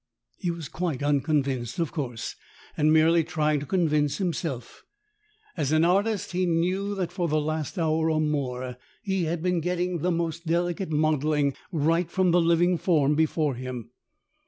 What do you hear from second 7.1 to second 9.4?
for the last hour or more he